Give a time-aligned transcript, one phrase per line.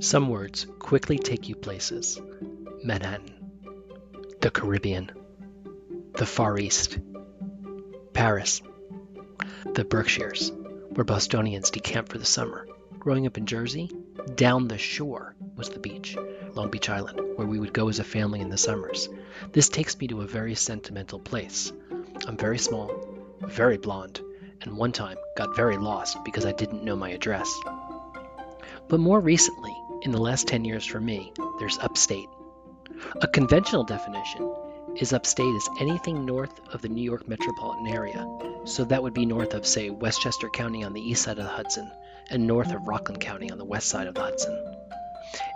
[0.00, 2.18] Some words quickly take you places
[2.82, 3.34] Manhattan,
[4.40, 5.10] the Caribbean,
[6.14, 6.98] the Far East,
[8.14, 8.62] Paris,
[9.74, 10.52] the Berkshires,
[10.88, 12.66] where Bostonians decamp for the summer.
[12.98, 13.90] Growing up in Jersey,
[14.36, 16.16] down the shore was the beach,
[16.54, 19.10] Long Beach Island, where we would go as a family in the summers.
[19.52, 21.74] This takes me to a very sentimental place.
[22.26, 22.90] I'm very small,
[23.42, 24.22] very blonde,
[24.62, 27.54] and one time got very lost because I didn't know my address.
[28.88, 29.69] But more recently,
[30.02, 32.28] in the last 10 years for me, there's upstate.
[33.20, 34.50] A conventional definition
[34.96, 38.26] is upstate is anything north of the New York metropolitan area.
[38.64, 41.50] So that would be north of, say, Westchester County on the east side of the
[41.50, 41.90] Hudson
[42.30, 44.74] and north of Rockland County on the west side of the Hudson.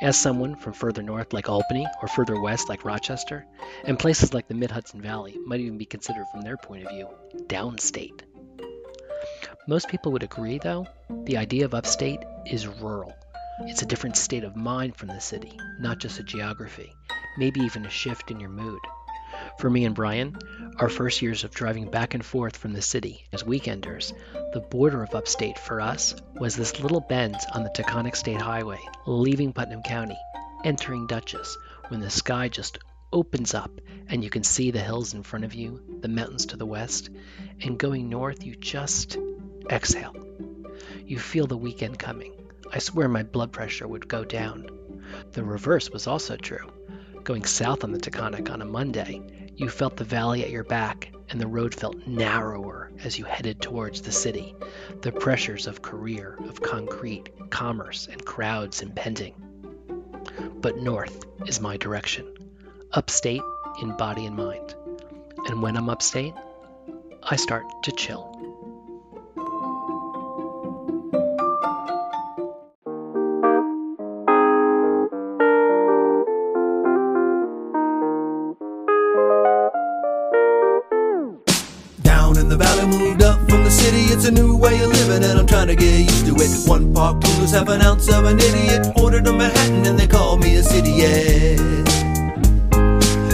[0.00, 3.46] As someone from further north like Albany or further west like Rochester,
[3.84, 6.92] and places like the Mid Hudson Valley might even be considered from their point of
[6.92, 7.08] view
[7.46, 8.22] downstate.
[9.66, 10.86] Most people would agree, though,
[11.24, 13.14] the idea of upstate is rural.
[13.60, 16.92] It's a different state of mind from the city, not just a geography,
[17.38, 18.80] maybe even a shift in your mood.
[19.58, 20.36] For me and Brian,
[20.78, 24.12] our first years of driving back and forth from the city as weekenders,
[24.52, 28.80] the border of upstate for us was this little bend on the Taconic State Highway,
[29.06, 30.18] leaving Putnam County,
[30.64, 31.56] entering Dutchess,
[31.88, 32.78] when the sky just
[33.12, 33.70] opens up
[34.08, 37.08] and you can see the hills in front of you, the mountains to the west,
[37.62, 39.16] and going north, you just
[39.70, 40.16] exhale.
[41.06, 42.32] You feel the weekend coming.
[42.74, 44.66] I swear my blood pressure would go down.
[45.30, 46.72] The reverse was also true.
[47.22, 49.22] Going south on the Taconic on a Monday,
[49.54, 53.62] you felt the valley at your back, and the road felt narrower as you headed
[53.62, 54.56] towards the city,
[55.02, 59.36] the pressures of career, of concrete, commerce, and crowds impending.
[60.56, 62.26] But north is my direction,
[62.90, 63.42] upstate
[63.82, 64.74] in body and mind.
[65.46, 66.34] And when I'm upstate,
[67.22, 68.53] I start to chill.
[84.24, 86.66] It's a new way of living and I'm trying to get used to it.
[86.66, 88.86] One park pool is half an ounce of an idiot.
[88.96, 91.60] Ordered a Manhattan and they call me a city, yeah.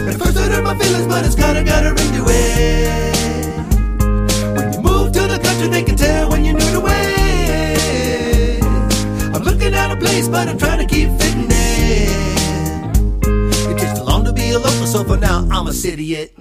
[0.09, 3.55] At first I hurt my feelings, but it's kinda got a ring to it.
[4.57, 8.65] When you move to the country, they can tell when you're new to it.
[9.33, 12.91] I'm looking at a place, but I'm trying to keep fitting in.
[13.71, 16.33] It takes too long to be a local, so for now I'm a cidiot.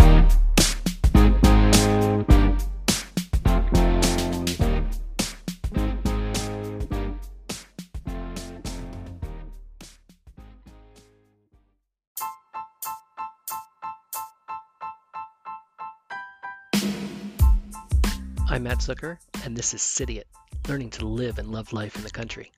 [18.80, 20.26] I'm Zucker, and this is Cidiot,
[20.70, 22.50] learning to live and love life in the country.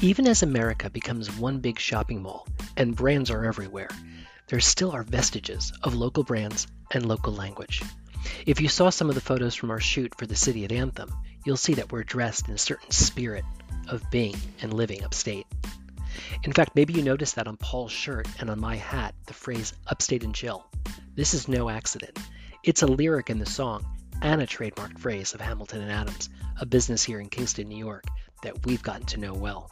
[0.00, 2.48] Even as America becomes one big shopping mall
[2.78, 3.90] and brands are everywhere,
[4.48, 7.82] there still are vestiges of local brands and local language.
[8.46, 11.12] If you saw some of the photos from our shoot for the Cidiot Anthem,
[11.44, 13.44] you'll see that we're dressed in a certain spirit
[13.88, 15.46] of being and living upstate.
[16.44, 19.74] In fact, maybe you noticed that on Paul's shirt and on my hat, the phrase
[19.86, 20.64] upstate and chill.
[21.14, 22.18] This is no accident.
[22.64, 23.84] It's a lyric in the song
[24.22, 28.04] and a trademarked phrase of Hamilton and Adams, a business here in Kingston, New York,
[28.42, 29.70] that we've gotten to know well.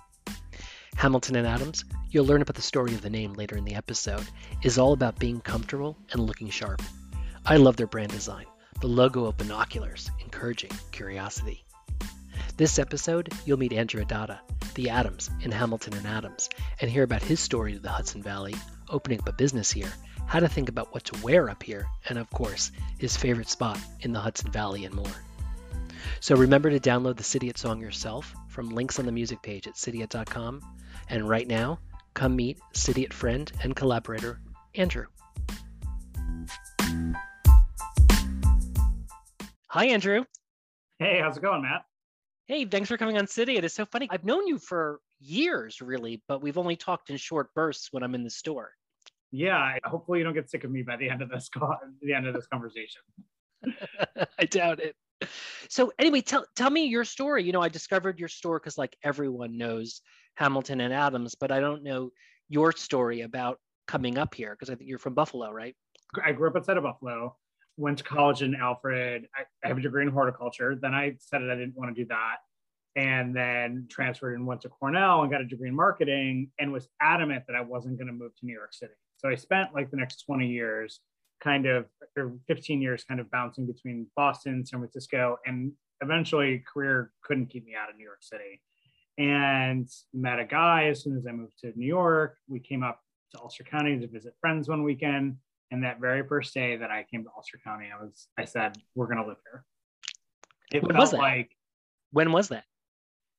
[0.96, 4.26] Hamilton and Adams, you'll learn about the story of the name later in the episode,
[4.64, 6.82] is all about being comfortable and looking sharp.
[7.46, 8.46] I love their brand design,
[8.80, 11.64] the logo of binoculars, encouraging curiosity.
[12.56, 14.40] This episode, you'll meet Andrew Adotta,
[14.74, 16.50] the Adams in Hamilton and Adams,
[16.80, 18.54] and hear about his story to the Hudson Valley,
[18.88, 19.92] opening up a business here,
[20.26, 23.78] how to think about what to wear up here, and of course, his favorite spot
[24.00, 25.06] in the Hudson Valley and more.
[26.20, 29.76] So remember to download the Cidiot song yourself from links on the music page at
[29.76, 30.60] cidiot.com.
[31.08, 31.78] And right now,
[32.14, 34.40] come meet Cidiot friend and collaborator,
[34.74, 35.06] Andrew.
[39.68, 40.24] Hi, Andrew.
[40.98, 41.84] Hey, how's it going, Matt?
[42.46, 43.56] Hey, thanks for coming on City.
[43.56, 44.08] It is so funny.
[44.10, 48.14] I've known you for years, really, but we've only talked in short bursts when I'm
[48.14, 48.72] in the store
[49.32, 52.14] yeah, hopefully you don't get sick of me by the end of this call, the
[52.14, 53.02] end of this conversation.
[54.38, 54.96] I doubt it.
[55.68, 57.44] So anyway, tell tell me your story.
[57.44, 60.00] You know, I discovered your store because like everyone knows
[60.36, 62.10] Hamilton and Adams, but I don't know
[62.48, 65.76] your story about coming up here because I think you're from Buffalo, right?
[66.24, 67.36] I grew up outside of Buffalo,
[67.76, 69.28] went to college in Alfred.
[69.36, 70.76] I, I have a degree in horticulture.
[70.80, 72.36] Then I decided I didn't want to do that
[72.96, 76.88] and then transferred and went to Cornell and got a degree in marketing and was
[77.00, 78.94] adamant that I wasn't going to move to New York City.
[79.20, 81.00] So I spent like the next 20 years
[81.42, 81.86] kind of
[82.16, 85.72] or 15 years kind of bouncing between Boston, San Francisco, and
[86.02, 88.60] eventually career couldn't keep me out of New York City.
[89.18, 92.36] and met a guy as soon as I moved to New York.
[92.48, 93.00] We came up
[93.34, 95.36] to Ulster County to visit friends one weekend.
[95.70, 98.76] And that very first day that I came to Ulster County, I was I said,
[98.94, 99.64] we're gonna live here.
[100.72, 101.50] It When felt was like
[102.12, 102.64] When was that?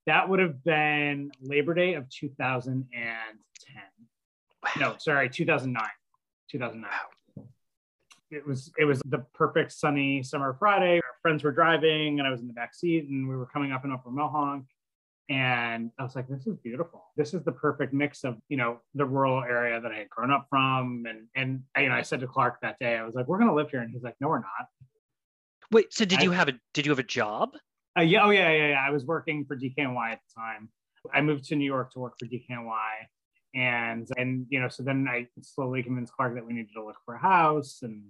[0.07, 3.15] that would have been Labor Day of 2010.
[4.79, 5.83] No, sorry, 2009.
[6.51, 6.91] 2009.
[8.29, 10.95] It was it was the perfect sunny summer Friday.
[10.95, 13.71] Our friends were driving, and I was in the back seat, and we were coming
[13.73, 14.65] up and Upper Mohonk.
[15.29, 17.03] And I was like, "This is beautiful.
[17.17, 20.31] This is the perfect mix of you know the rural area that I had grown
[20.31, 23.27] up from." And and you know, I said to Clark that day, I was like,
[23.27, 24.67] "We're gonna live here," and he's like, "No, we're not."
[25.71, 27.51] Wait, so did I- you have a did you have a job?
[27.97, 28.83] Uh, yeah, oh yeah, yeah, yeah.
[28.85, 30.69] I was working for DKNY at the time.
[31.13, 33.07] I moved to New York to work for DKNY,
[33.53, 36.97] and and you know, so then I slowly convinced Clark that we needed to look
[37.05, 38.03] for a house, and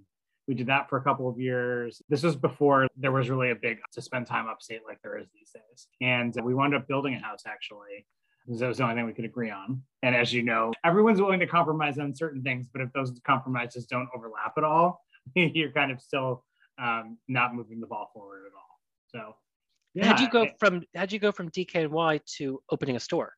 [0.46, 2.02] we did that for a couple of years.
[2.08, 5.26] This was before there was really a big to spend time upstate like there is
[5.34, 8.06] these days, and we wound up building a house actually.
[8.46, 9.82] because That was the only thing we could agree on.
[10.02, 13.86] And as you know, everyone's willing to compromise on certain things, but if those compromises
[13.86, 15.04] don't overlap at all,
[15.34, 16.44] you're kind of still
[16.80, 18.78] um, not moving the ball forward at all.
[19.08, 23.34] So how'd you go from how'd you go from DKNY to opening a store?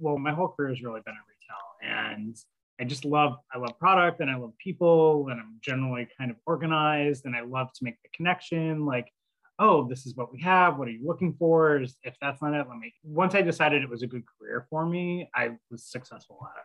[0.00, 1.29] well, my whole career has really been retail,
[1.82, 2.36] and
[2.80, 6.36] I just love I love product and I love people, and I'm generally kind of
[6.46, 8.86] organized, and I love to make the connection.
[8.86, 9.08] Like,
[9.58, 10.78] oh, this is what we have.
[10.78, 11.76] What are you looking for?
[11.76, 12.94] If that's not it, let me.
[13.04, 16.64] Once I decided it was a good career for me, I was successful at it.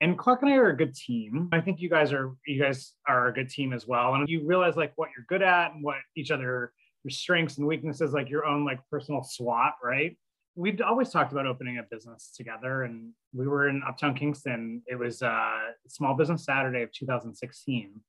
[0.00, 1.48] And Clark and I are a good team.
[1.52, 4.14] I think you guys are you guys are a good team as well.
[4.14, 6.72] And you realize like what you're good at and what each other
[7.04, 10.16] your strengths and weaknesses, like your own like personal SWOT right?
[10.56, 14.82] We'd always talked about opening a business together and we were in uptown kingston.
[14.86, 18.00] It was uh small business saturday of 2016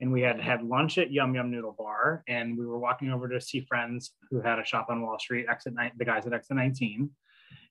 [0.00, 3.28] and we had had lunch at yum yum noodle bar and we were walking over
[3.28, 6.32] to see friends who had a shop on wall street exit nine the guys at
[6.32, 7.10] exit 19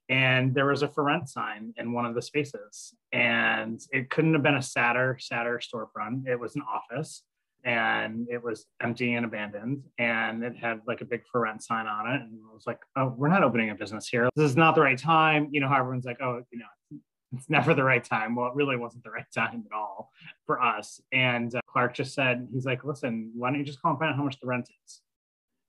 [0.09, 4.33] and there was a for rent sign in one of the spaces and it couldn't
[4.33, 6.27] have been a sadder sadder storefront.
[6.27, 7.23] It was an office
[7.65, 11.87] and it was empty and abandoned and it had like a big for rent sign
[11.87, 14.29] on it and I was like oh we're not opening a business here.
[14.35, 15.49] This is not the right time.
[15.51, 16.99] You know how everyone's like oh you know
[17.35, 18.35] it's never the right time.
[18.35, 20.11] Well it really wasn't the right time at all
[20.45, 21.01] for us.
[21.11, 24.11] And uh, clark just said he's like listen why don't you just call and find
[24.11, 25.01] out how much the rent is?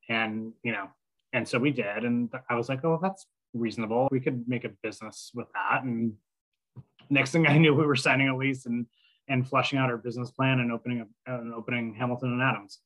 [0.08, 0.88] And you know
[1.32, 4.08] and so we did and i was like oh that's reasonable.
[4.10, 5.82] We could make a business with that.
[5.82, 6.12] And
[7.08, 8.84] next thing i knew we were signing a lease and
[9.28, 12.78] and fleshing out our business plan and opening and opening Hamilton and Adams.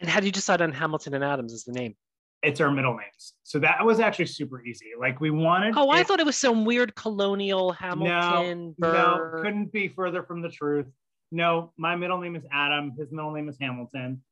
[0.00, 1.94] And how did you decide on Hamilton and Adams as the name?
[2.42, 4.90] It's our middle names, so that was actually super easy.
[4.98, 5.74] Like we wanted.
[5.76, 8.76] Oh, I it- thought it was some weird colonial Hamilton.
[8.78, 9.42] no, Burr.
[9.42, 10.86] couldn't be further from the truth.
[11.32, 12.92] No, my middle name is Adam.
[12.96, 14.22] His middle name is Hamilton.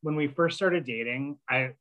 [0.00, 1.72] When we first started dating, I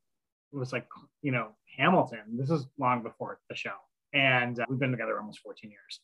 [0.51, 0.85] was like,
[1.21, 2.19] you know, Hamilton.
[2.37, 3.75] This is long before the show,
[4.11, 6.01] and uh, we've been together almost 14 years.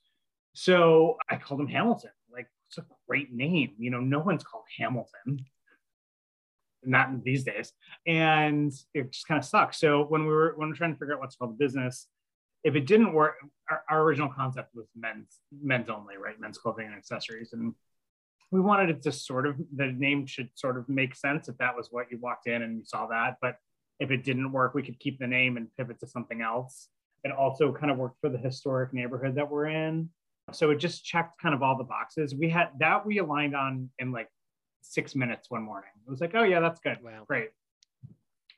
[0.54, 2.12] So I called him Hamilton.
[2.70, 3.74] It's a great name.
[3.78, 5.46] You know, no one's called Hamilton.
[6.84, 7.74] Not these days.
[8.06, 9.80] And it just kind of sucks.
[9.80, 12.08] So when we were when we we're trying to figure out what's called business,
[12.64, 13.36] if it didn't work,
[13.70, 16.40] our, our original concept was men's men's only, right?
[16.40, 17.54] Men's clothing and accessories.
[17.54, 17.74] And
[18.52, 21.76] we wanted it to sort of the name should sort of make sense if that
[21.76, 23.38] was what you walked in and you saw that.
[23.42, 23.58] But
[24.00, 26.90] if it didn't work, we could keep the name and pivot to something else.
[27.24, 30.10] It also kind of worked for the historic neighborhood that we're in.
[30.54, 32.36] So it just checked kind of all the boxes.
[32.36, 34.30] We had that we aligned on in like
[34.82, 35.90] six minutes one morning.
[36.06, 36.98] It was like, oh yeah, that's good.
[37.04, 37.24] Wow.
[37.28, 37.50] Great.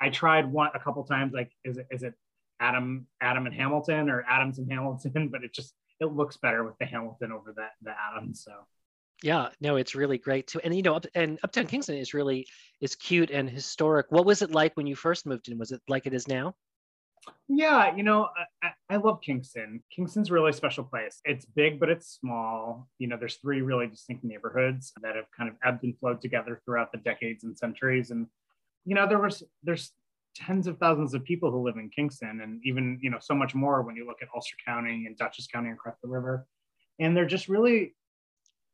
[0.01, 2.13] I tried one a couple times, like, is it is it
[2.59, 5.29] Adam, Adam and Hamilton or Adams and Hamilton?
[5.31, 8.43] But it just it looks better with the Hamilton over the the Adams.
[8.43, 8.51] So
[9.23, 10.59] Yeah, no, it's really great too.
[10.63, 12.45] And you know, up, and Uptown Kingston is really
[12.81, 14.07] is cute and historic.
[14.09, 15.57] What was it like when you first moved in?
[15.57, 16.53] Was it like it is now?
[17.49, 18.29] Yeah, you know,
[18.61, 19.81] I, I- love Kingston.
[19.95, 21.21] Kingston's a really special place.
[21.23, 22.87] It's big, but it's small.
[22.99, 26.61] You know, there's three really distinct neighborhoods that have kind of ebbed and flowed together
[26.65, 28.11] throughout the decades and centuries.
[28.11, 28.27] And
[28.85, 29.91] you know, there was there's
[30.35, 33.55] tens of thousands of people who live in Kingston, and even you know so much
[33.55, 36.45] more when you look at Ulster County and Dutchess County across the river.
[36.99, 37.95] And there just really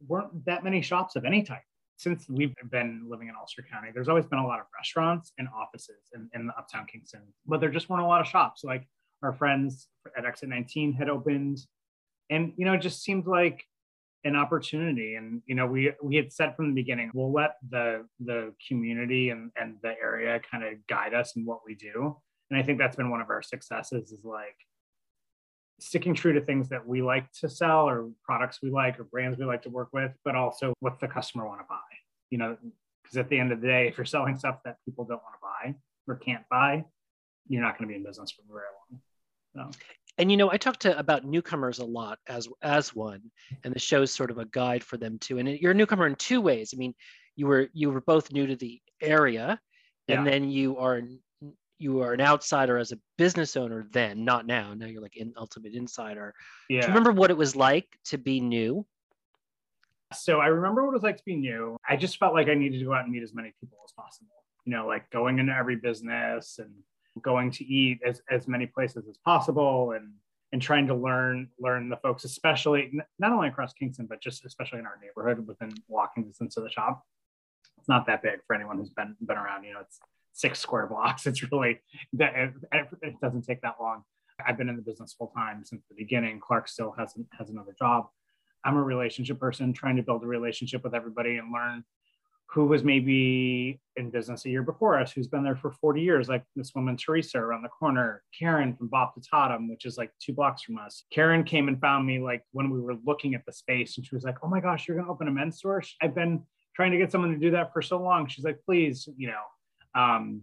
[0.07, 1.61] weren't that many shops of any type
[2.03, 5.47] since we've been living in Ulster County, there's always been a lot of restaurants and
[5.55, 8.63] offices in, in the uptown Kingston, but there just weren't a lot of shops.
[8.63, 8.87] Like
[9.23, 11.59] our friends at Exit 19 had opened,
[12.29, 13.63] and you know, it just seemed like
[14.25, 15.15] an opportunity.
[15.15, 19.29] And you know, we we had said from the beginning, we'll let the the community
[19.29, 22.17] and, and the area kind of guide us in what we do.
[22.49, 24.57] And I think that's been one of our successes is like
[25.79, 29.37] sticking true to things that we like to sell or products we like or brands
[29.37, 31.92] we like to work with, but also what the customer want to buy.
[32.33, 32.57] You know,
[33.03, 35.35] because at the end of the day, if you're selling stuff that people don't want
[35.35, 35.75] to buy
[36.07, 36.83] or can't buy,
[37.47, 39.71] you're not going to be in business for very long.
[39.71, 39.79] So.
[40.17, 43.21] And you know, I talk to about newcomers a lot as as one,
[43.63, 45.37] and the show's sort of a guide for them too.
[45.37, 46.73] And you're a newcomer in two ways.
[46.73, 46.95] I mean,
[47.35, 49.59] you were you were both new to the area,
[50.07, 50.31] and Yeah.
[50.31, 51.03] then you are
[51.77, 53.85] you are an outsider as a business owner.
[53.91, 54.73] Then, not now.
[54.73, 56.33] Now you're like an ultimate insider.
[56.67, 56.81] Do Yeah.
[56.81, 58.87] you remember what it was like to be new?
[60.21, 61.77] So I remember what it was like to be new.
[61.87, 63.91] I just felt like I needed to go out and meet as many people as
[63.91, 64.35] possible.
[64.65, 66.71] You know, like going into every business and
[67.21, 70.13] going to eat as, as many places as possible and
[70.53, 74.79] and trying to learn learn the folks, especially not only across Kingston, but just especially
[74.79, 77.03] in our neighborhood within walking distance of the shop.
[77.79, 79.63] It's not that big for anyone who's been been around.
[79.63, 79.99] You know, it's
[80.31, 81.25] six square blocks.
[81.27, 81.79] It's really
[82.13, 82.53] that it,
[83.01, 84.03] it doesn't take that long.
[84.45, 86.39] I've been in the business full time since the beginning.
[86.39, 88.07] Clark still has has another job.
[88.65, 91.83] I'm a relationship person trying to build a relationship with everybody and learn
[92.53, 96.29] who was maybe in business a year before us, who's been there for 40 years,
[96.29, 100.11] like this woman, Teresa, around the corner, Karen from Bop to Totem, which is like
[100.19, 101.03] two blocks from us.
[101.11, 104.13] Karen came and found me like when we were looking at the space and she
[104.13, 105.81] was like, Oh my gosh, you're going to open a men's store?
[105.99, 106.43] I've been
[106.75, 108.27] trying to get someone to do that for so long.
[108.27, 110.41] She's like, Please, you know, um,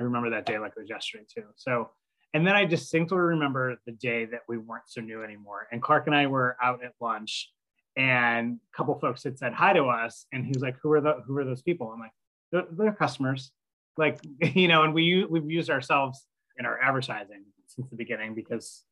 [0.00, 1.44] I remember that day like it was yesterday too.
[1.54, 1.90] So,
[2.34, 5.68] and then I distinctly remember the day that we weren't so new anymore.
[5.70, 7.50] And Clark and I were out at lunch,
[7.96, 11.00] and a couple folks had said hi to us, and he was like, "Who are
[11.00, 12.12] the Who are those people?" I'm like,
[12.50, 13.52] "They're, they're customers."
[13.96, 14.18] Like
[14.54, 16.26] you know, and we we've used ourselves
[16.58, 18.82] in our advertising since the beginning because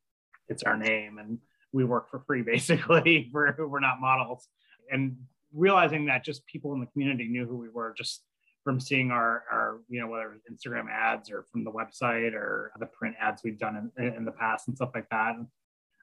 [0.47, 1.37] it's our name and
[1.71, 3.29] we work for free basically.
[3.33, 4.47] we're we're not models,
[4.89, 5.17] and
[5.53, 8.23] realizing that just people in the community knew who we were just
[8.63, 12.33] from seeing our, our you know whether it was instagram ads or from the website
[12.33, 15.35] or the print ads we've done in, in the past and stuff like that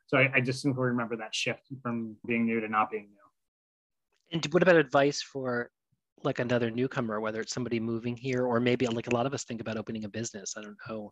[0.07, 4.37] so I, I just simply remember that shift from being new to not being new
[4.37, 5.71] And what about advice for
[6.23, 9.45] like another newcomer, whether it's somebody moving here or maybe like a lot of us
[9.45, 10.55] think about opening a business?
[10.57, 11.11] I don't know.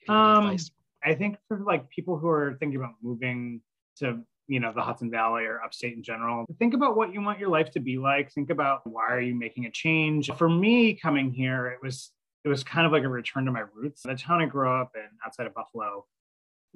[0.00, 0.56] if you have any Um,
[1.04, 3.60] i think for like people who are thinking about moving
[3.98, 7.38] to you know the hudson valley or upstate in general think about what you want
[7.38, 10.94] your life to be like think about why are you making a change for me
[10.94, 12.12] coming here it was
[12.44, 14.92] it was kind of like a return to my roots the town i grew up
[14.94, 16.04] in outside of buffalo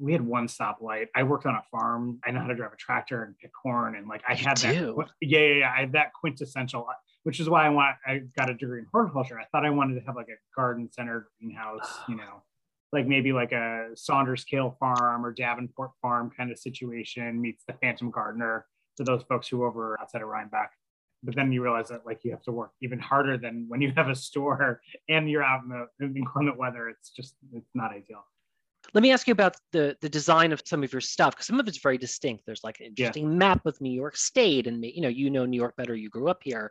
[0.01, 1.09] we had one stoplight.
[1.15, 2.21] I worked on a farm.
[2.25, 4.57] I know how to drive a tractor and pick corn, and like I You had
[4.59, 4.75] that.
[4.75, 5.73] Yeah, yeah, yeah.
[5.77, 6.87] I had that quintessential,
[7.25, 7.97] which is why I want.
[8.07, 9.39] I got a degree in horticulture.
[9.39, 12.43] I thought I wanted to have like a garden center greenhouse, you know,
[12.93, 18.11] like maybe like a Saunderskill farm or Davenport farm kind of situation meets the Phantom
[18.11, 18.67] Gardener
[18.97, 20.73] for those folks who over outside of Rhinebeck.
[21.23, 23.93] But then you realize that like you have to work even harder than when you
[23.97, 26.89] have a store and you're out in the inclement weather.
[26.89, 28.25] It's just it's not ideal.
[28.95, 31.61] Let me ask you about the the design of some of your stuff because some
[31.61, 32.45] of it's very distinct.
[32.47, 35.59] There's like an interesting map of New York State, and you know you know New
[35.59, 35.95] York better.
[35.95, 36.71] You grew up here,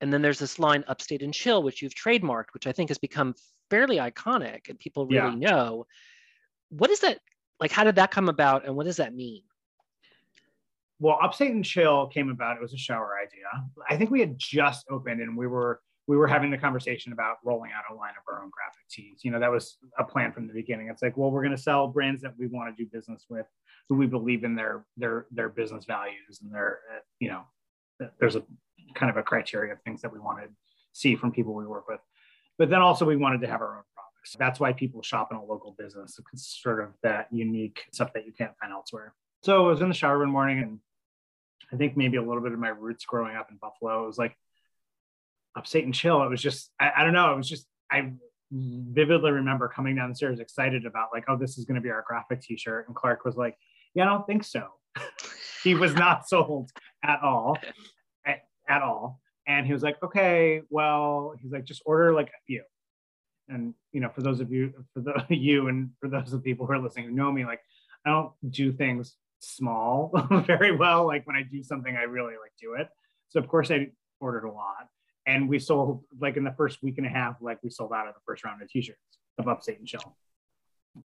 [0.00, 2.98] and then there's this line "Upstate and Chill," which you've trademarked, which I think has
[2.98, 3.34] become
[3.70, 5.86] fairly iconic, and people really know.
[6.70, 7.18] What is that
[7.60, 7.72] like?
[7.72, 9.42] How did that come about, and what does that mean?
[10.98, 13.44] well upstate and chill came about it was a shower idea
[13.88, 17.36] i think we had just opened and we were we were having the conversation about
[17.44, 20.32] rolling out a line of our own graphic tees you know that was a plan
[20.32, 22.82] from the beginning it's like well we're going to sell brands that we want to
[22.82, 23.46] do business with
[23.88, 27.42] who we believe in their their their business values and their uh, you know
[28.18, 28.42] there's a
[28.96, 30.48] kind of a criteria of things that we want to
[30.92, 32.00] see from people we work with
[32.58, 35.36] but then also we wanted to have our own products that's why people shop in
[35.36, 39.64] a local business it's sort of that unique stuff that you can't find elsewhere so
[39.64, 40.80] I was in the shower one morning and
[41.72, 44.04] I think maybe a little bit of my roots growing up in Buffalo.
[44.04, 44.36] It was like
[45.56, 46.22] upstate and chill.
[46.22, 47.32] It was just, I, I don't know.
[47.32, 48.12] It was just, I
[48.50, 52.40] vividly remember coming downstairs excited about like, oh, this is going to be our graphic
[52.40, 52.86] t-shirt.
[52.86, 53.56] And Clark was like,
[53.94, 54.66] yeah, I don't think so.
[55.62, 56.70] he was not sold
[57.04, 57.56] at all,
[58.68, 59.20] at, all.
[59.46, 62.62] And he was like, okay, well, he's like, just order like a few.
[63.48, 66.50] And, you know, for those of you, for the, you and for those of the
[66.50, 67.60] people who are listening who know me, like,
[68.04, 70.10] I don't do things small
[70.46, 71.06] very well.
[71.06, 72.88] Like when I do something, I really like do it.
[73.28, 73.88] So of course I
[74.20, 74.88] ordered a lot.
[75.26, 78.06] And we sold like in the first week and a half, like we sold out
[78.06, 78.98] of the first round of t-shirts
[79.38, 80.16] of upstate and chill.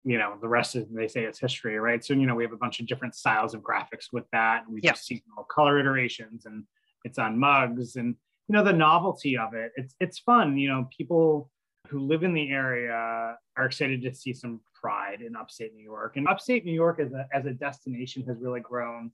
[0.05, 2.03] You know, the rest is they say it's history, right?
[2.03, 4.63] So you know, we have a bunch of different styles of graphics with that.
[4.65, 4.91] And we Yeah.
[4.91, 6.65] just see color iterations and
[7.03, 8.15] it's on mugs and
[8.47, 9.71] you know the novelty of it.
[9.75, 10.57] It's it's fun.
[10.57, 11.49] You know, people
[11.87, 16.17] who live in the area are excited to see some pride in upstate New York.
[16.17, 19.11] And upstate New York as a, as a destination has really grown.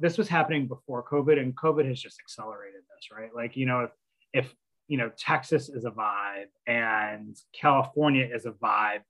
[0.00, 3.30] This was happening before COVID, and COVID has just accelerated this, right?
[3.34, 3.90] Like, you know, if,
[4.32, 4.54] if
[4.88, 9.00] you know, Texas is a vibe and California is a vibe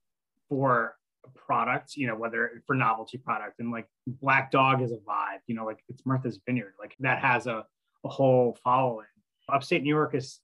[0.49, 0.95] for
[1.35, 5.55] products, you know, whether for novelty product and like Black Dog is a vibe, you
[5.55, 7.65] know, like it's Martha's Vineyard, like that has a,
[8.07, 9.05] a whole following.
[9.51, 10.39] Upstate New York is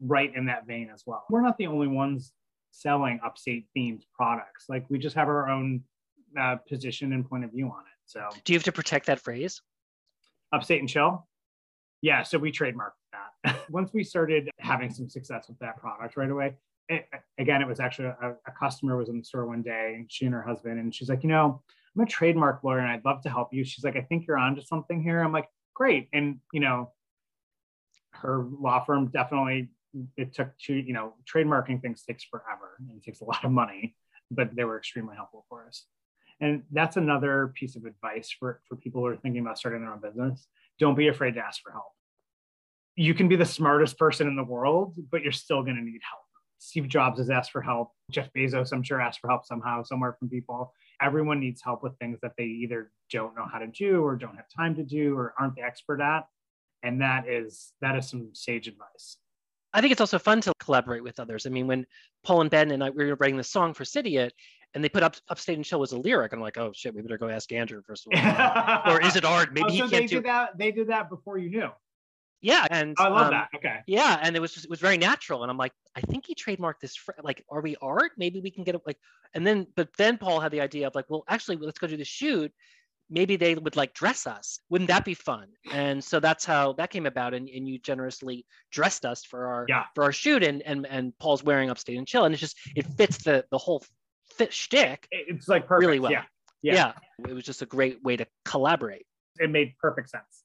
[0.00, 1.24] right in that vein as well.
[1.30, 2.32] We're not the only ones
[2.70, 4.66] selling upstate themed products.
[4.68, 5.82] Like we just have our own
[6.38, 7.96] uh, position and point of view on it.
[8.06, 9.62] So, do you have to protect that phrase?
[10.52, 11.26] Upstate and chill.
[12.02, 13.56] Yeah, so we trademarked that.
[13.70, 16.54] Once we started having some success with that product right away,
[16.88, 17.08] it,
[17.38, 20.26] again, it was actually a, a, customer was in the store one day, and she
[20.26, 21.60] and her husband, and she's like, you know,
[21.96, 23.64] I'm a trademark lawyer, and I'd love to help you.
[23.64, 25.20] She's like, I think you're onto something here.
[25.20, 26.92] I'm like, great, and you know,
[28.22, 29.68] her law firm definitely
[30.16, 33.50] it took two, you know, trademarking things takes forever and it takes a lot of
[33.50, 33.96] money,
[34.30, 35.84] but they were extremely helpful for us.
[36.40, 39.92] And that's another piece of advice for, for people who are thinking about starting their
[39.92, 40.46] own business.
[40.78, 41.92] Don't be afraid to ask for help.
[42.94, 46.00] You can be the smartest person in the world, but you're still going to need
[46.08, 46.22] help.
[46.58, 47.92] Steve Jobs has asked for help.
[48.10, 50.72] Jeff Bezos, I'm sure, asked for help somehow, somewhere from people.
[51.00, 54.36] Everyone needs help with things that they either don't know how to do or don't
[54.36, 56.26] have time to do or aren't the expert at.
[56.86, 59.16] And that is that is some sage advice.
[59.72, 61.46] I think it's also fun to collaborate with others.
[61.46, 61.84] I mean, when
[62.24, 64.32] Paul and Ben and I we were writing the song for Cidiot
[64.74, 66.32] and they put up Upstate and Chill as a lyric.
[66.32, 68.82] I'm like, oh shit, we better go ask Andrew first of all.
[68.92, 69.52] or is it art?
[69.52, 70.56] Maybe oh, he can't they do that.
[70.56, 71.70] They did that before you knew.
[72.42, 73.48] Yeah, and I love um, that.
[73.56, 73.78] Okay.
[73.86, 76.34] Yeah, and it was just, it was very natural, and I'm like, I think he
[76.34, 76.94] trademarked this.
[76.94, 78.12] For, like, are we art?
[78.18, 78.82] Maybe we can get it.
[78.86, 78.98] Like,
[79.34, 81.96] and then, but then Paul had the idea of like, well, actually, let's go do
[81.96, 82.52] the shoot.
[83.08, 84.58] Maybe they would like dress us.
[84.68, 85.48] Wouldn't that be fun?
[85.72, 87.34] And so that's how that came about.
[87.34, 89.84] And, and you generously dressed us for our yeah.
[89.94, 92.86] for our shoot, and and and Paul's wearing upstate and chill, and it's just it
[92.96, 93.84] fits the the whole
[94.36, 95.06] fit shtick.
[95.10, 95.86] It's like perfect.
[95.86, 96.12] really well.
[96.12, 96.24] Yeah.
[96.62, 96.74] yeah.
[96.74, 99.06] yeah, It was just a great way to collaborate.
[99.38, 100.44] It made perfect sense.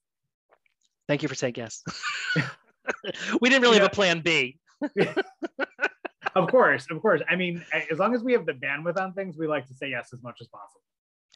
[1.07, 1.83] Thank you for saying yes.
[3.41, 3.83] we didn't really yeah.
[3.83, 4.59] have a plan B.
[6.35, 7.21] of course, of course.
[7.29, 9.89] I mean, as long as we have the bandwidth on things, we like to say
[9.89, 10.81] yes as much as possible.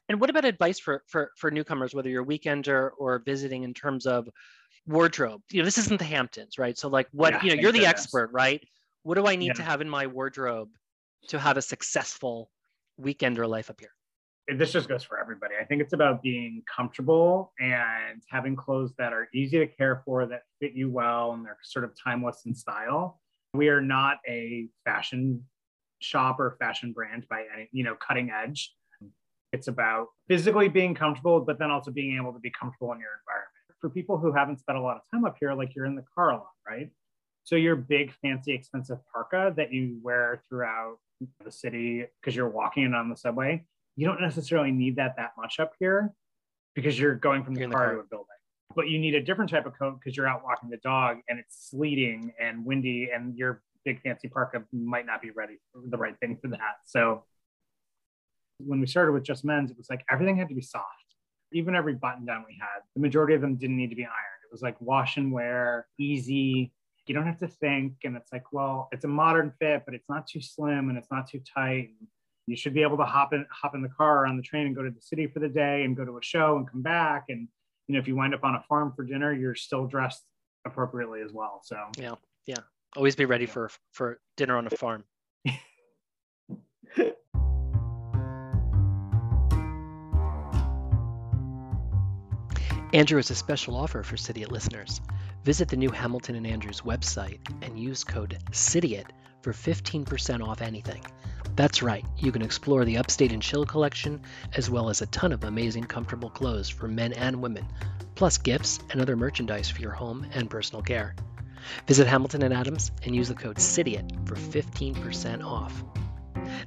[0.08, 3.74] And what about advice for for for newcomers, whether you're a weekender or visiting, in
[3.74, 4.28] terms of
[4.86, 5.42] wardrobe?
[5.50, 6.78] You know, this isn't the Hamptons, right?
[6.78, 8.62] So, like, what yeah, you know, you're the expert, right?
[9.02, 9.52] What do I need yeah.
[9.54, 10.68] to have in my wardrobe
[11.28, 12.50] to have a successful
[13.00, 13.90] weekender life up here?
[14.54, 15.54] this just goes for everybody.
[15.60, 20.24] I think it's about being comfortable and having clothes that are easy to care for,
[20.26, 23.20] that fit you well, and they're sort of timeless in style.
[23.54, 25.42] We are not a fashion
[25.98, 28.72] shop or fashion brand by any, you know, cutting edge.
[29.52, 33.10] It's about physically being comfortable, but then also being able to be comfortable in your
[33.22, 33.50] environment.
[33.80, 36.04] For people who haven't spent a lot of time up here, like you're in the
[36.14, 36.90] car a lot, right?
[37.44, 40.98] So your big, fancy, expensive parka that you wear throughout
[41.44, 45.32] the city because you're walking it on the subway, you don't necessarily need that that
[45.38, 46.12] much up here
[46.74, 48.26] because you're going from the car, the car, to a building.
[48.74, 51.38] But you need a different type of coat because you're out walking the dog and
[51.38, 55.96] it's sleeting and windy, and your big fancy parka might not be ready for the
[55.96, 56.78] right thing for that.
[56.84, 57.24] So
[58.58, 60.86] when we started with just men's, it was like everything had to be soft.
[61.52, 64.42] Even every button down we had, the majority of them didn't need to be ironed.
[64.44, 66.72] It was like wash and wear, easy.
[67.06, 67.94] You don't have to think.
[68.04, 71.10] And it's like, well, it's a modern fit, but it's not too slim and it's
[71.10, 71.90] not too tight.
[72.00, 72.08] And
[72.46, 74.66] you should be able to hop in hop in the car or on the train
[74.66, 76.82] and go to the city for the day and go to a show and come
[76.82, 77.48] back and
[77.88, 80.22] you know if you wind up on a farm for dinner you're still dressed
[80.64, 82.14] appropriately as well so yeah
[82.46, 82.56] yeah
[82.96, 85.04] always be ready for for dinner on a farm
[92.96, 95.02] Andrew has a special offer for Cidiot listeners.
[95.44, 99.04] Visit the new Hamilton and Andrews website and use code CIDIOT
[99.42, 101.04] for 15% off anything.
[101.56, 104.22] That's right, you can explore the Upstate and Chill collection,
[104.54, 107.66] as well as a ton of amazing comfortable clothes for men and women,
[108.14, 111.14] plus gifts and other merchandise for your home and personal care.
[111.86, 115.84] Visit Hamilton and Adams and use the code CIDIOT for 15% off.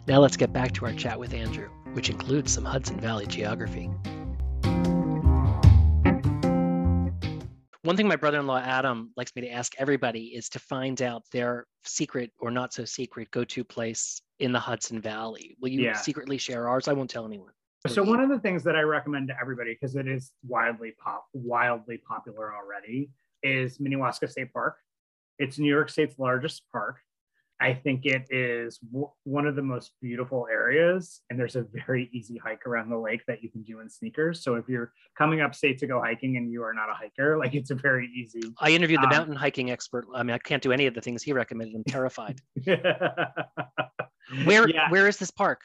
[0.06, 3.90] Now let's get back to our chat with Andrew, which includes some Hudson Valley geography.
[7.84, 11.66] One thing my brother-in-law Adam likes me to ask everybody is to find out their
[11.86, 15.56] secret or not so secret go-to place in the Hudson Valley.
[15.62, 15.94] Will you yeah.
[15.94, 16.88] secretly share ours?
[16.88, 17.54] I won't tell anyone.
[17.88, 21.26] So one of the things that I recommend to everybody because it is wildly pop
[21.32, 23.10] wildly popular already
[23.42, 24.76] is Minnewaska State Park.
[25.38, 26.98] It's New York State's largest park.
[27.62, 32.10] I think it is w- one of the most beautiful areas, and there's a very
[32.14, 34.42] easy hike around the lake that you can do in sneakers.
[34.44, 37.54] So if you're coming upstate to go hiking and you are not a hiker, like
[37.56, 38.42] it's a very easy.
[38.60, 40.06] I interviewed the um, mountain hiking expert.
[40.16, 41.76] I mean, I can't do any of the things he recommended.
[41.76, 42.40] I'm terrified.
[44.46, 44.90] where yeah.
[44.90, 45.60] Where is this park?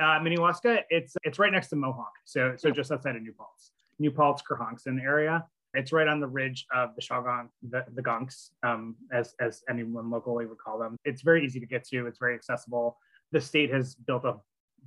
[0.00, 0.80] Uh, Minnewaska.
[0.90, 3.70] It's it's right next to Mohonk, so so just outside of New Paltz,
[4.00, 5.46] New Paltz, Kerhonkson area.
[5.74, 10.10] It's right on the ridge of the Shawangunk, the, the Gunks, um, as, as anyone
[10.10, 10.96] locally would call them.
[11.04, 12.06] It's very easy to get to.
[12.06, 12.96] It's very accessible.
[13.32, 14.36] The state has built a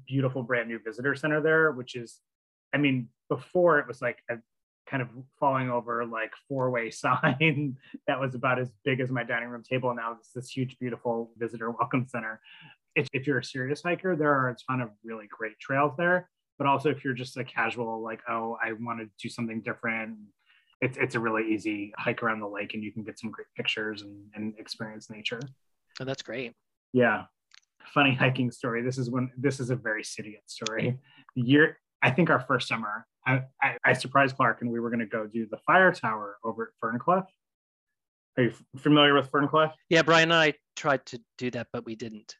[0.07, 2.19] beautiful brand new visitor center there, which is,
[2.73, 4.35] I mean, before it was like a
[4.87, 9.49] kind of falling over like four-way sign that was about as big as my dining
[9.49, 9.93] room table.
[9.93, 12.41] Now it's this huge, beautiful visitor welcome center.
[12.95, 16.29] If, if you're a serious hiker, there are a ton of really great trails there
[16.61, 20.15] but also if you're just a casual, like, oh, I want to do something different,
[20.81, 23.47] it's it's a really easy hike around the lake, and you can get some great
[23.55, 25.39] pictures and, and experience nature.
[25.99, 26.53] Oh, that's great.
[26.93, 27.23] Yeah,
[27.93, 28.81] funny hiking story.
[28.81, 30.97] This is when this is a very city story.
[31.35, 34.89] The year I think our first summer, I, I, I surprised Clark, and we were
[34.89, 37.25] going to go do the fire tower over at Ferncliff.
[38.37, 39.71] Are you f- familiar with Ferncliff?
[39.89, 42.35] Yeah, Brian and I tried to do that, but we didn't.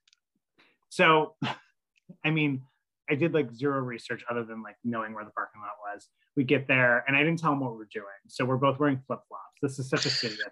[0.89, 1.35] So,
[2.25, 2.63] I mean,
[3.11, 6.07] I did like zero research other than like knowing where the parking lot was.
[6.37, 8.05] We get there, and I didn't tell him what we are doing.
[8.27, 9.59] So we're both wearing flip flops.
[9.61, 10.47] This is such a city thing.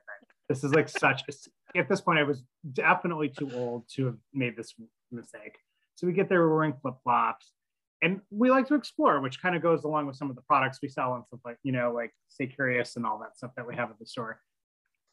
[0.49, 1.23] This is like such.
[1.29, 2.43] A, at this point, I was
[2.73, 4.73] definitely too old to have made this
[5.09, 5.57] mistake.
[5.95, 7.53] So we get there, we're wearing flip flops,
[8.01, 10.79] and we like to explore, which kind of goes along with some of the products
[10.81, 13.65] we sell and stuff like you know, like Stay Curious and all that stuff that
[13.65, 14.41] we have at the store.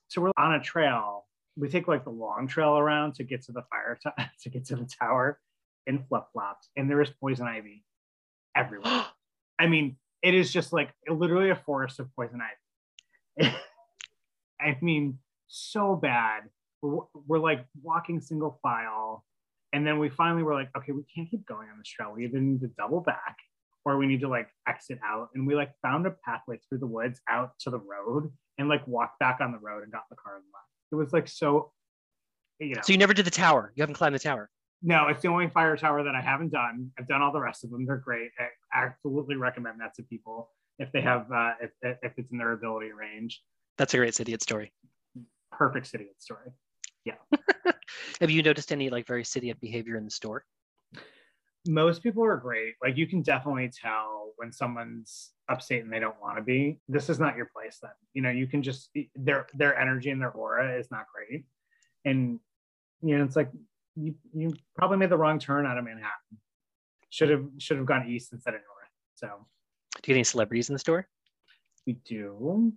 [0.09, 1.26] So we're on a trail.
[1.56, 3.98] We take like the long trail around to get to the fire
[4.42, 5.38] to get to the tower
[5.87, 7.85] in flip flops, and there is poison ivy
[8.57, 9.07] everywhere.
[9.59, 13.55] I mean, it is just like literally a forest of poison ivy.
[14.61, 15.18] I mean,
[15.49, 16.42] so bad.
[16.83, 19.25] We're, we're like walking single file,
[19.72, 22.12] and then we finally were like, okay, we can't keep going on this trail.
[22.14, 23.37] We either need to double back
[23.87, 25.29] or we need to like exit out.
[25.35, 28.87] And we like found a pathway through the woods out to the road and like
[28.87, 30.66] walked back on the road and got in the car and left.
[30.90, 31.72] It was like so,
[32.59, 32.81] you know.
[32.83, 33.72] So you never did the tower.
[33.77, 34.51] You haven't climbed the tower.
[34.82, 36.90] No, it's the only fire tower that I haven't done.
[36.98, 37.86] I've done all the rest of them.
[37.86, 38.30] They're great.
[38.38, 42.52] I absolutely recommend that to people if they have uh, if if it's in their
[42.52, 43.42] ability range.
[43.78, 44.72] That's a great cidiot story.
[45.50, 46.50] Perfect cidiot story.
[47.04, 47.14] Yeah.
[48.20, 50.44] have you noticed any like very city of behavior in the store?
[51.66, 52.74] Most people are great.
[52.82, 56.78] Like you can definitely tell when someone's upstate and they don't want to be.
[56.88, 57.78] This is not your place.
[57.80, 61.44] Then you know you can just their their energy and their aura is not great,
[62.04, 62.38] and
[63.02, 63.50] you know it's like
[63.96, 66.38] you you probably made the wrong turn out of Manhattan.
[67.11, 68.90] Should have should have gone east instead of north.
[69.14, 69.32] So, do
[69.98, 71.09] you get any celebrities in the store?
[71.87, 72.72] We do.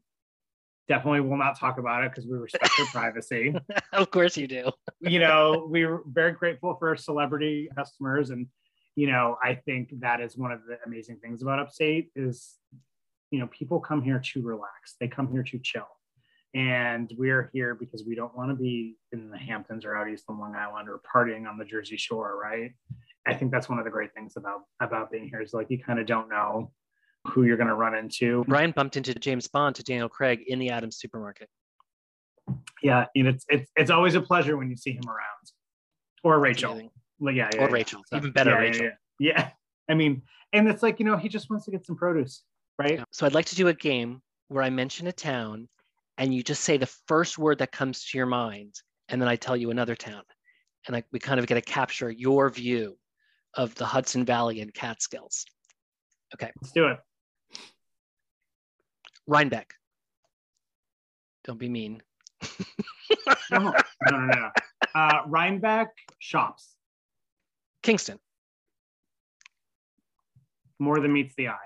[0.87, 3.53] Definitely will not talk about it because we respect their privacy.
[3.93, 4.71] of course you do.
[5.01, 8.47] you know, we're very grateful for celebrity customers, and
[8.95, 12.55] you know, I think that is one of the amazing things about Upstate is,
[13.29, 14.95] you know, people come here to relax.
[14.99, 15.87] They come here to chill
[16.53, 20.25] and we're here because we don't want to be in the Hamptons or out east
[20.29, 22.71] on Long Island or partying on the Jersey Shore, right?
[23.27, 25.77] I think that's one of the great things about about being here is like you
[25.77, 26.71] kind of don't know
[27.27, 28.43] who you're going to run into.
[28.47, 31.49] Brian bumped into James Bond to Daniel Craig in the Adams supermarket.
[32.81, 35.51] Yeah, and it's it's it's always a pleasure when you see him around,
[36.23, 36.89] or Rachel.
[37.19, 37.73] Well, yeah, yeah, or yeah.
[37.73, 38.85] Rachel, so, even better, yeah, Rachel.
[38.85, 39.49] Yeah, yeah,
[39.89, 42.43] I mean, and it's like you know he just wants to get some produce,
[42.79, 43.03] right?
[43.11, 45.67] So I'd like to do a game where I mention a town
[46.19, 48.75] and you just say the first word that comes to your mind,
[49.07, 50.21] and then I tell you another town.
[50.85, 52.97] And I, we kind of get to capture your view
[53.55, 55.45] of the Hudson Valley and Catskills.
[56.35, 56.51] Okay.
[56.61, 56.97] Let's do it.
[59.27, 59.73] Rhinebeck.
[61.45, 62.03] Don't be mean.
[63.51, 63.73] no, no,
[64.11, 64.49] no, no.
[64.93, 65.87] Uh, Rhinebeck
[66.19, 66.75] shops.
[67.81, 68.19] Kingston.
[70.79, 71.57] More than meets the eye.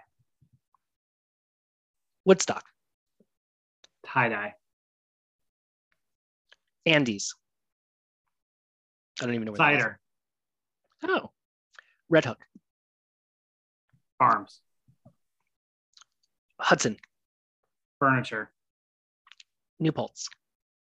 [2.26, 2.64] Woodstock.
[4.14, 4.54] Tie dye.
[6.86, 7.34] Andes.
[9.22, 10.00] I don't even know what Cider.
[11.08, 11.32] Oh.
[12.10, 12.40] Red Hook.
[14.20, 14.60] Farms.
[16.60, 16.98] Hudson.
[18.00, 18.52] Furniture.
[19.80, 20.30] New Paltz.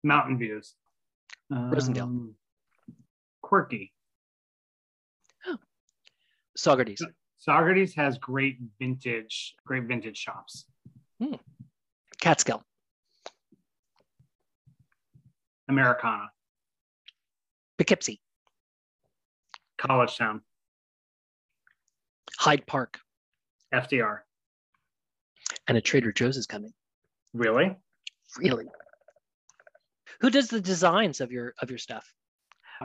[0.03, 0.75] Mountain views.
[1.53, 2.03] Rosendale.
[2.03, 2.35] Um,
[3.43, 3.93] quirky.
[6.57, 7.01] Saugerties.
[7.47, 10.65] Saugerties has great vintage, great vintage shops.
[11.21, 11.35] Hmm.
[12.21, 12.65] Catskill.
[15.69, 16.31] Americana.
[17.77, 18.21] Poughkeepsie.
[19.79, 20.41] College Town.
[22.39, 22.99] Hyde Park.
[23.73, 24.21] FDR.
[25.67, 26.73] And a Trader Joe's is coming.
[27.35, 27.77] Really?
[28.39, 28.67] Really?
[30.21, 32.05] Who does the designs of your of your stuff?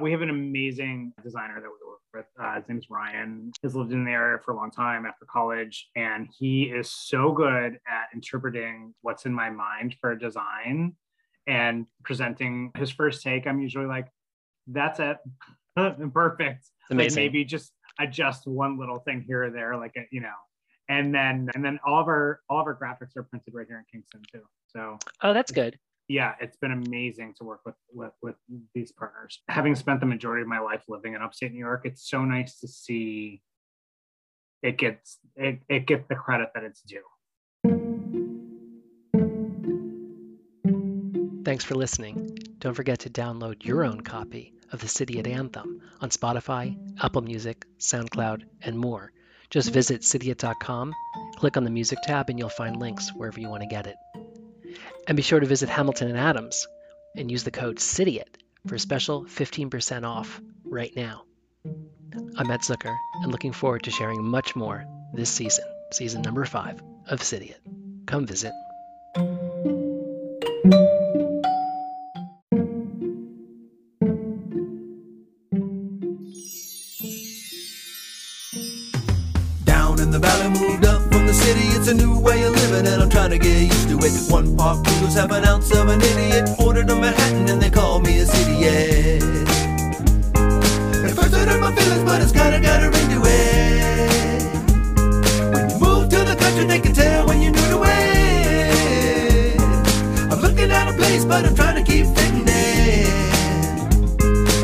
[0.02, 2.26] We have an amazing designer that we work with.
[2.44, 3.52] Uh, his name's Ryan.
[3.62, 7.32] He's lived in the area for a long time after college, and he is so
[7.32, 10.96] good at interpreting what's in my mind for a design
[11.48, 13.48] and presenting his first take.
[13.48, 14.08] I'm usually like,
[14.68, 15.18] "That's it,
[16.14, 20.34] perfect." Like maybe just adjust one little thing here or there, like you know,
[20.90, 23.78] and then and then all of our all of our graphics are printed right here
[23.78, 24.44] in Kingston too.
[24.68, 25.78] So Oh, that's good.
[26.08, 28.36] yeah, it's been amazing to work with, with with
[28.74, 29.42] these partners.
[29.48, 32.60] Having spent the majority of my life living in upstate New York, it's so nice
[32.60, 33.42] to see
[34.62, 37.04] it gets it, it gets the credit that it's due.
[41.54, 42.36] Thanks for listening.
[42.58, 47.64] Don't forget to download your own copy of The Cidiot Anthem on Spotify, Apple Music,
[47.78, 49.12] SoundCloud, and more.
[49.52, 50.96] Just visit cidiot.com,
[51.36, 53.96] click on the music tab, and you'll find links wherever you want to get it.
[55.08, 56.68] And be sure to visit Hamilton and Adams
[57.16, 58.36] and use the code CIDIOT
[58.66, 61.22] for a special 15% off right now.
[62.36, 66.82] I'm Matt Zucker and looking forward to sharing much more this season, season number five
[67.08, 67.62] of Cidiot.
[68.08, 68.54] Come visit.
[80.14, 81.70] The valley, moved up from the city.
[81.76, 84.14] It's a new way of living, and I'm trying to get used to it.
[84.32, 86.52] One park noodles have an ounce of an idiot.
[86.60, 89.18] Ordered a Manhattan, and they call me a city yeah.
[91.04, 94.44] At first, it hurt my feelings, but it's kinda got a ring to it.
[95.52, 99.60] When you move to the country, they can tell when you're new to it.
[100.32, 103.08] I'm looking at a place, but I'm trying to keep fitting in.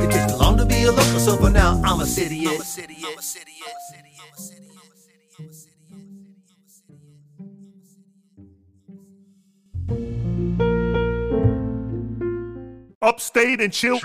[0.04, 2.62] It takes too long to be a local, so for now, I'm a city I'm
[2.62, 3.59] a city I'm a city
[13.02, 14.00] upstate and chill.